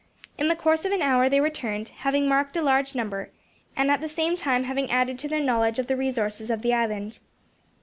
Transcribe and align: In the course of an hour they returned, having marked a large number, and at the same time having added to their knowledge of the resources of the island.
In 0.35 0.47
the 0.47 0.55
course 0.55 0.83
of 0.83 0.91
an 0.91 1.03
hour 1.03 1.29
they 1.29 1.39
returned, 1.39 1.89
having 1.89 2.27
marked 2.27 2.57
a 2.57 2.61
large 2.63 2.95
number, 2.95 3.29
and 3.75 3.91
at 3.91 4.01
the 4.01 4.09
same 4.09 4.35
time 4.35 4.63
having 4.63 4.89
added 4.89 5.19
to 5.19 5.27
their 5.27 5.39
knowledge 5.39 5.77
of 5.77 5.85
the 5.85 5.95
resources 5.95 6.49
of 6.49 6.63
the 6.63 6.73
island. 6.73 7.19